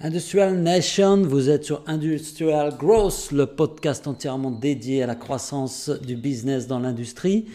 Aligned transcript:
Industrial 0.00 0.54
Nation, 0.54 1.22
vous 1.22 1.50
êtes 1.50 1.64
sur 1.64 1.82
Industrial 1.88 2.72
Growth, 2.78 3.32
le 3.32 3.46
podcast 3.46 4.06
entièrement 4.06 4.52
dédié 4.52 5.02
à 5.02 5.08
la 5.08 5.16
croissance 5.16 5.90
du 5.90 6.14
business 6.14 6.68
dans 6.68 6.78
l'industrie. 6.78 7.46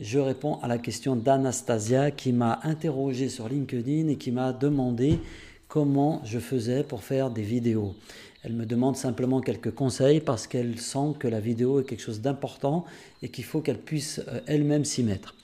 Je 0.00 0.18
réponds 0.18 0.58
à 0.62 0.66
la 0.66 0.78
question 0.78 1.14
d'Anastasia 1.14 2.10
qui 2.10 2.32
m'a 2.32 2.58
interrogé 2.64 3.28
sur 3.28 3.48
LinkedIn 3.48 4.08
et 4.08 4.16
qui 4.16 4.32
m'a 4.32 4.52
demandé 4.52 5.20
comment 5.68 6.20
je 6.24 6.40
faisais 6.40 6.82
pour 6.82 7.04
faire 7.04 7.30
des 7.30 7.42
vidéos. 7.42 7.94
Elle 8.42 8.54
me 8.54 8.66
demande 8.66 8.96
simplement 8.96 9.40
quelques 9.40 9.70
conseils 9.72 10.18
parce 10.18 10.48
qu'elle 10.48 10.80
sent 10.80 11.14
que 11.20 11.28
la 11.28 11.38
vidéo 11.38 11.78
est 11.78 11.84
quelque 11.84 12.02
chose 12.02 12.20
d'important 12.20 12.84
et 13.22 13.28
qu'il 13.28 13.44
faut 13.44 13.60
qu'elle 13.60 13.78
puisse 13.78 14.20
euh, 14.26 14.40
elle-même 14.48 14.84
s'y 14.84 15.04
mettre. 15.04 15.36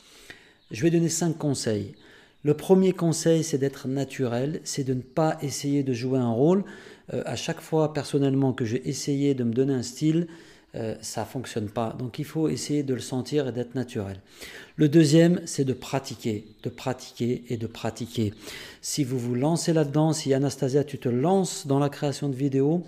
Je 0.73 0.83
vais 0.83 0.91
donner 0.91 1.09
cinq 1.09 1.39
conseils. 1.39 1.95
Le 2.45 2.55
premier 2.55 2.93
conseil, 2.93 3.45
c'est 3.45 3.59
d'être 3.59 3.87
naturel, 3.87 4.61
c'est 4.65 4.83
de 4.83 4.95
ne 4.95 5.01
pas 5.01 5.39
essayer 5.43 5.85
de 5.85 5.93
jouer 5.93 6.19
un 6.19 6.33
rôle. 6.33 6.65
Euh, 7.15 7.23
à 7.25 7.37
chaque 7.37 7.61
fois, 7.61 7.93
personnellement, 7.93 8.53
que 8.53 8.65
j'ai 8.65 8.89
essayé 8.89 9.35
de 9.35 9.45
me 9.45 9.53
donner 9.53 9.75
un 9.75 9.83
style, 9.83 10.27
euh, 10.75 10.97
ça 11.03 11.21
ne 11.21 11.27
fonctionne 11.27 11.69
pas. 11.69 11.95
Donc 11.99 12.19
il 12.19 12.25
faut 12.25 12.49
essayer 12.49 12.83
de 12.83 12.95
le 12.95 13.01
sentir 13.01 13.47
et 13.47 13.53
d'être 13.53 13.75
naturel. 13.75 14.21
Le 14.77 14.89
deuxième, 14.89 15.41
c'est 15.45 15.65
de 15.65 15.75
pratiquer, 15.75 16.47
de 16.63 16.71
pratiquer 16.71 17.45
et 17.49 17.59
de 17.59 17.67
pratiquer. 17.67 18.33
Si 18.81 19.05
vous 19.05 19.19
vous 19.19 19.35
lancez 19.35 19.73
là-dedans, 19.73 20.13
si 20.13 20.33
Anastasia, 20.33 20.83
tu 20.83 20.99
te 20.99 21.11
lances 21.11 21.67
dans 21.67 21.79
la 21.79 21.91
création 21.91 22.29
de 22.29 22.35
vidéos, 22.35 22.85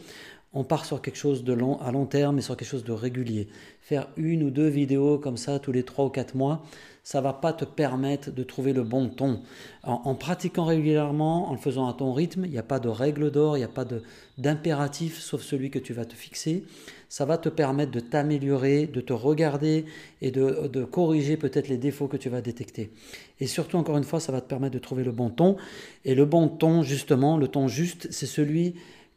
on 0.54 0.64
part 0.64 0.84
sur 0.84 1.02
quelque 1.02 1.16
chose 1.16 1.44
de 1.44 1.52
long, 1.52 1.80
à 1.80 1.90
long 1.90 2.06
terme 2.06 2.38
et 2.38 2.42
sur 2.42 2.56
quelque 2.56 2.68
chose 2.68 2.84
de 2.84 2.92
régulier. 2.92 3.48
Faire 3.82 4.08
une 4.16 4.44
ou 4.44 4.50
deux 4.50 4.68
vidéos 4.68 5.18
comme 5.18 5.36
ça 5.36 5.58
tous 5.58 5.72
les 5.72 5.82
trois 5.82 6.06
ou 6.06 6.10
quatre 6.10 6.34
mois, 6.34 6.62
ça 7.02 7.20
va 7.20 7.34
pas 7.34 7.52
te 7.52 7.66
permettre 7.66 8.30
de 8.30 8.42
trouver 8.42 8.72
le 8.72 8.82
bon 8.82 9.10
ton. 9.10 9.40
En, 9.82 10.14
pratiquant 10.14 10.64
régulièrement, 10.64 11.50
en 11.50 11.52
le 11.52 11.58
faisant 11.58 11.86
à 11.86 11.92
ton 11.92 12.14
rythme, 12.14 12.46
il 12.46 12.50
n'y 12.50 12.58
a 12.58 12.62
pas 12.62 12.78
de 12.78 12.88
règle 12.88 13.30
d'or, 13.30 13.58
il 13.58 13.60
n'y 13.60 13.64
a 13.64 13.68
pas 13.68 13.84
d'impératif 14.38 15.20
sauf 15.20 15.42
celui 15.42 15.70
que 15.70 15.78
tu 15.78 15.92
vas 15.92 16.06
te 16.06 16.14
fixer. 16.14 16.64
Ça 17.10 17.26
va 17.26 17.36
te 17.36 17.50
permettre 17.50 17.92
de 17.92 18.00
t'améliorer, 18.00 18.86
de 18.86 19.02
te 19.02 19.12
regarder 19.12 19.84
et 20.22 20.30
de, 20.30 20.66
de 20.66 20.84
corriger 20.84 21.36
peut-être 21.36 21.68
les 21.68 21.76
défauts 21.76 22.08
que 22.08 22.16
tu 22.16 22.30
vas 22.30 22.40
détecter. 22.40 22.90
Et 23.38 23.46
surtout, 23.46 23.76
encore 23.76 23.98
une 23.98 24.04
fois, 24.04 24.18
ça 24.18 24.32
va 24.32 24.40
te 24.40 24.48
permettre 24.48 24.74
de 24.74 24.78
trouver 24.80 25.04
le 25.04 25.12
bon 25.12 25.28
ton. 25.28 25.56
Et 26.06 26.14
le 26.14 26.24
bon 26.24 26.48
ton, 26.48 26.82
justement, 26.82 27.36
le 27.36 27.48
ton 27.48 27.68
juste, 27.68 28.08
c'est 28.10 28.26
celui 28.26 28.76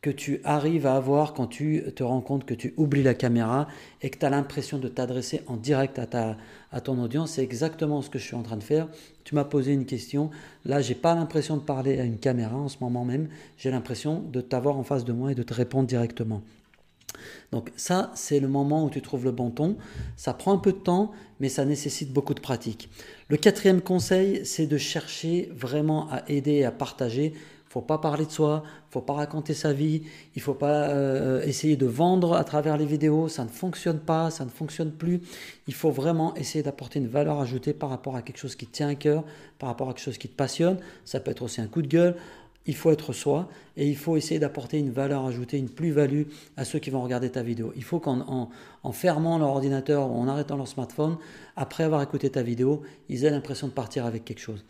tu 0.10 0.42
arrives 0.44 0.86
à 0.86 0.96
avoir 0.96 1.34
quand 1.34 1.48
tu 1.48 1.84
te 1.96 2.04
rends 2.04 2.22
compte 2.22 2.46
que 2.46 2.54
tu 2.54 2.74
oublies 2.78 3.04
la 3.04 3.14
caméra 3.14 3.68
et 4.02 4.10
que 4.10 4.18
tu 4.18 4.26
as 4.26 4.30
l'impression 4.30 4.78
de 4.78 4.88
t'adresser 4.88 5.42
en 5.48 5.58
direct 5.58 6.00
à, 6.00 6.06
ta, 6.06 6.38
à 6.72 6.82
ton 6.82 7.02
audience. 7.02 7.32
C'est 7.32 7.44
exactement 7.44 8.02
ce 8.02 8.10
que 8.10 8.20
je 8.20 8.24
suis 8.24 8.36
en 8.36 8.44
train 8.44 8.58
de 8.58 8.64
faire. 8.64 8.88
Tu 9.24 9.36
m'as 9.36 9.44
posé 9.44 9.74
une 9.74 9.86
question. 9.86 10.30
Là, 10.66 10.82
j'ai 10.82 10.96
pas 10.96 11.16
l'impression 11.16 11.58
de 11.58 11.62
parler 11.62 12.00
à 12.00 12.04
une 12.04 12.18
caméra 12.18 12.56
en 12.56 12.70
ce 12.70 12.78
moment 12.82 13.06
même. 13.06 13.30
J'ai 13.58 13.72
l'impression 13.72 14.22
de 14.22 14.42
t'avoir 14.42 14.78
en 14.78 14.84
face 14.84 15.06
de 15.06 15.14
moi 15.14 15.32
et 15.32 15.36
de 15.36 15.44
te 15.44 15.54
répondre 15.54 15.88
directement. 15.88 16.42
Donc 17.52 17.72
ça, 17.76 18.12
c'est 18.16 18.40
le 18.40 18.48
moment 18.48 18.86
où 18.86 18.90
tu 18.90 19.02
trouves 19.02 19.26
le 19.26 19.32
bon 19.32 19.50
ton. 19.50 19.78
Ça 20.16 20.34
prend 20.34 20.54
un 20.54 20.58
peu 20.58 20.72
de 20.72 20.78
temps, 20.78 21.12
mais 21.40 21.50
ça 21.50 21.66
nécessite 21.66 22.12
beaucoup 22.12 22.34
de 22.34 22.40
pratique. 22.40 22.90
Le 23.30 23.38
quatrième 23.38 23.82
conseil, 23.82 24.46
c'est 24.46 24.68
de 24.68 24.78
chercher 24.78 25.50
vraiment 25.54 26.10
à 26.12 26.24
aider 26.30 26.54
et 26.54 26.66
à 26.66 26.72
partager 26.72 27.34
faut 27.70 27.82
pas 27.82 27.98
parler 27.98 28.26
de 28.26 28.32
soi, 28.32 28.64
faut 28.90 29.02
pas 29.02 29.14
raconter 29.14 29.54
sa 29.54 29.74
vie, 29.74 30.04
il 30.36 30.42
faut 30.42 30.54
pas 30.54 30.90
euh, 30.90 31.42
essayer 31.44 31.76
de 31.76 31.86
vendre 31.86 32.34
à 32.34 32.44
travers 32.44 32.78
les 32.78 32.86
vidéos, 32.86 33.28
ça 33.28 33.44
ne 33.44 33.50
fonctionne 33.50 34.00
pas, 34.00 34.32
ça 34.32 34.46
ne 34.46 34.50
fonctionne 34.50 34.92
plus. 34.92 35.22
Il 35.68 35.74
faut 35.74 35.92
vraiment 35.92 36.34
essayer 36.36 36.64
d'apporter 36.64 37.00
une 37.00 37.08
valeur 37.08 37.40
ajoutée 37.40 37.74
par 37.74 37.90
rapport 37.90 38.16
à 38.16 38.22
quelque 38.22 38.38
chose 38.38 38.56
qui 38.56 38.66
te 38.66 38.72
tient 38.72 38.88
à 38.88 38.96
cœur, 38.96 39.24
par 39.60 39.70
rapport 39.70 39.90
à 39.90 39.94
quelque 39.94 40.06
chose 40.06 40.18
qui 40.18 40.30
te 40.30 40.36
passionne. 40.36 40.78
Ça 41.06 41.20
peut 41.20 41.32
être 41.32 41.42
aussi 41.42 41.62
un 41.62 41.68
coup 41.68 41.82
de 41.82 41.88
gueule. 41.88 42.16
Il 42.70 42.76
faut 42.76 42.92
être 42.92 43.14
soi 43.14 43.48
et 43.78 43.88
il 43.88 43.96
faut 43.96 44.18
essayer 44.18 44.42
d'apporter 44.42 44.78
une 44.78 44.92
valeur 44.92 45.26
ajoutée, 45.26 45.58
une 45.58 45.70
plus-value 45.70 46.24
à 46.58 46.66
ceux 46.66 46.80
qui 46.80 46.90
vont 46.90 47.02
regarder 47.02 47.30
ta 47.30 47.42
vidéo. 47.42 47.72
Il 47.78 47.84
faut 47.84 48.00
qu'en 48.00 48.50
en, 48.84 48.92
fermant 48.92 49.38
leur 49.38 49.50
ordinateur 49.50 50.12
ou 50.12 50.16
en 50.16 50.28
arrêtant 50.28 50.58
leur 50.58 50.68
smartphone, 50.68 51.18
après 51.56 51.86
avoir 51.86 52.02
écouté 52.02 52.30
ta 52.30 52.42
vidéo, 52.42 52.82
ils 53.08 53.24
aient 53.24 53.30
l'impression 53.30 53.68
de 53.68 53.72
partir 53.72 54.06
avec 54.06 54.26
quelque 54.26 54.42
chose. 54.42 54.66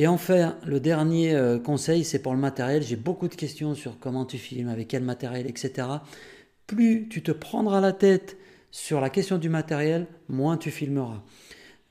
Et 0.00 0.06
enfin, 0.06 0.56
le 0.64 0.80
dernier 0.80 1.34
euh, 1.34 1.58
conseil, 1.58 2.04
c'est 2.04 2.20
pour 2.20 2.32
le 2.32 2.38
matériel. 2.38 2.82
J'ai 2.82 2.96
beaucoup 2.96 3.28
de 3.28 3.34
questions 3.34 3.74
sur 3.74 3.98
comment 3.98 4.24
tu 4.24 4.38
filmes, 4.38 4.70
avec 4.70 4.88
quel 4.88 5.02
matériel, 5.02 5.46
etc. 5.46 5.88
Plus 6.66 7.06
tu 7.10 7.22
te 7.22 7.32
prendras 7.32 7.82
la 7.82 7.92
tête 7.92 8.38
sur 8.70 9.02
la 9.02 9.10
question 9.10 9.36
du 9.36 9.50
matériel, 9.50 10.06
moins 10.30 10.56
tu 10.56 10.70
filmeras. 10.70 11.22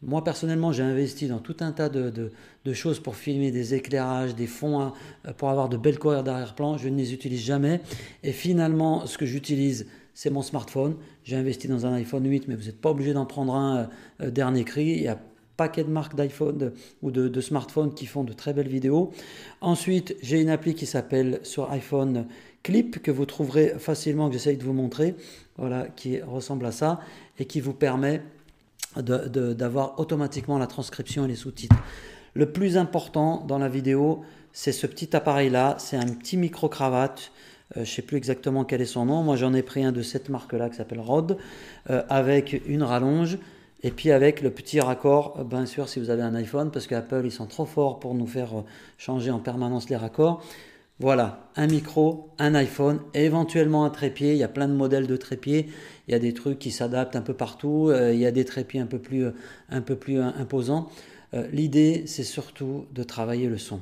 Moi, 0.02 0.24
personnellement, 0.24 0.72
j'ai 0.72 0.82
investi 0.82 1.28
dans 1.28 1.38
tout 1.38 1.58
un 1.60 1.72
tas 1.72 1.88
de, 1.88 2.32
choses 2.74 3.00
pour 3.00 3.16
filmer 3.16 3.52
des 3.52 3.76
éclairages, 3.76 4.34
des 4.34 4.48
fonds, 4.48 4.82
hein, 4.82 4.94
pour 5.38 5.52
avoir 5.52 5.70
de 5.70 5.78
belles 5.78 6.00
couleurs 6.00 6.24
d'arrière-plan. 6.24 6.78
Je 6.78 6.90
ne 6.90 6.98
les 6.98 7.14
utilise 7.14 7.42
jamais. 7.42 7.80
Et 8.24 8.32
finalement, 8.32 9.06
ce 9.06 9.20
que 9.20 9.28
j'utilise, 9.28 9.86
c'est 10.16 10.32
mon 10.32 10.42
smartphone. 10.42 10.96
J'ai 11.24 11.36
investi 11.36 11.68
dans 11.68 11.86
un 11.86 11.94
iPhone 11.94 12.28
8, 12.28 12.48
mais 12.48 12.56
vous 12.56 12.66
n'êtes 12.66 12.82
pas 12.82 12.90
obligé 12.90 13.14
d'en 13.14 13.28
prendre 13.28 13.54
un 13.54 13.88
euh, 14.22 14.32
dernier 14.32 14.64
cri. 14.64 14.88
Il 14.88 15.04
y 15.04 15.08
a 15.08 15.20
paquet 15.60 15.84
de 15.84 15.90
marques 15.90 16.16
d'iPhone 16.16 16.72
ou 17.02 17.12
de, 17.12 17.42
smartphones 17.42 17.94
qui 17.94 18.06
font 18.06 18.24
de 18.24 18.32
très 18.32 18.54
belles 18.54 18.70
vidéos. 18.70 19.12
Ensuite, 19.60 20.16
j'ai 20.22 20.40
une 20.40 20.50
appli 20.50 20.74
qui 20.74 20.86
s'appelle 20.86 21.42
sur 21.44 21.70
iPhone 21.72 22.28
Clip 22.64 23.02
que 23.04 23.12
vous 23.12 23.26
trouverez 23.26 23.76
facilement, 23.78 24.28
que 24.30 24.34
j'essaye 24.34 24.56
de 24.56 24.64
vous 24.64 24.72
montrer, 24.72 25.16
voilà, 25.58 25.88
qui 25.98 26.22
ressemble 26.22 26.66
à 26.66 26.72
ça 26.72 27.02
et 27.40 27.46
qui 27.46 27.60
vous 27.60 27.74
permet 27.74 28.22
d'avoir 28.96 30.00
automatiquement 30.00 30.58
la 30.58 30.68
transcription 30.68 31.26
et 31.26 31.28
les 31.28 31.36
sous-titres. 31.36 31.76
Le 32.36 32.50
plus 32.54 32.78
important 32.78 33.44
dans 33.46 33.58
la 33.58 33.68
vidéo, 33.68 34.24
c'est 34.54 34.72
ce 34.72 34.88
petit 34.88 35.14
appareil-là, 35.14 35.76
c'est 35.78 35.98
un 35.98 36.08
petit 36.08 36.38
micro-cravate. 36.38 37.32
Euh, 37.76 37.76
je 37.76 37.80
ne 37.82 37.86
sais 37.86 38.02
plus 38.02 38.16
exactement 38.16 38.64
quel 38.64 38.80
est 38.80 38.86
son 38.86 39.06
nom. 39.06 39.24
Moi, 39.24 39.36
j'en 39.36 39.54
ai 39.54 39.62
pris 39.62 39.84
un 39.84 39.92
de 39.92 40.04
cette 40.04 40.30
marque-là 40.30 40.70
qui 40.70 40.78
s'appelle 40.78 41.02
Rode, 41.02 41.38
euh, 41.90 42.04
avec 42.08 42.62
une 42.66 42.84
rallonge, 42.84 43.38
et 43.82 43.92
puis 43.92 44.12
avec 44.12 44.42
le 44.42 44.52
petit 44.52 44.80
raccord, 44.82 45.38
euh, 45.40 45.44
bien 45.44 45.66
sûr, 45.66 45.88
si 45.88 46.00
vous 46.00 46.10
avez 46.10 46.22
un 46.22 46.36
iPhone, 46.36 46.72
parce 46.72 46.88
qu'Apple, 46.88 47.22
ils 47.24 47.32
sont 47.32 47.46
trop 47.46 47.66
forts 47.66 48.00
pour 48.00 48.14
nous 48.14 48.28
faire 48.28 48.60
euh, 48.60 48.64
changer 48.98 49.32
en 49.32 49.40
permanence 49.40 49.90
les 49.90 49.96
raccords. 49.96 50.44
Voilà, 51.00 51.50
un 51.56 51.68
micro, 51.68 52.30
un 52.40 52.56
iPhone, 52.56 53.00
éventuellement 53.14 53.86
un 53.86 53.90
trépied. 53.90 54.34
Il 54.34 54.38
y 54.38 54.44
a 54.44 54.50
plein 54.50 54.68
de 54.68 54.74
modèles 54.74 55.08
de 55.08 55.16
trépieds. 55.16 55.70
Il 56.08 56.12
y 56.12 56.14
a 56.14 56.20
des 56.20 56.34
trucs 56.34 56.60
qui 56.60 56.72
s'adaptent 56.72 57.16
un 57.16 57.22
peu 57.22 57.34
partout. 57.34 57.88
Euh, 57.90 58.14
il 58.14 58.20
y 58.20 58.26
a 58.26 58.32
des 58.32 58.44
trépieds 58.44 58.82
un 58.82 58.86
peu 58.86 59.00
plus, 59.00 59.28
un 59.70 59.82
peu 59.82 59.96
plus 59.96 60.20
imposants. 60.20 60.90
L'idée, 61.52 62.06
c'est 62.08 62.24
surtout 62.24 62.88
de 62.92 63.04
travailler 63.04 63.48
le 63.48 63.60
son. 63.60 63.82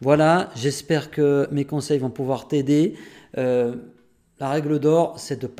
Voilà, 0.00 0.48
j'espère 0.56 1.10
que 1.10 1.46
mes 1.52 1.66
conseils 1.66 1.98
vont 1.98 2.08
pouvoir 2.08 2.48
t'aider. 2.48 2.94
la 3.34 3.74
règle 4.40 4.78
d'or, 4.78 5.18
c'est 5.18 5.38
de 5.38 5.50